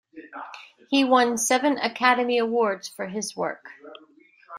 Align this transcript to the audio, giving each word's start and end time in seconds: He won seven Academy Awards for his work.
He 0.89 1.03
won 1.03 1.37
seven 1.37 1.77
Academy 1.77 2.39
Awards 2.39 2.87
for 2.87 3.05
his 3.05 3.37
work. 3.37 3.67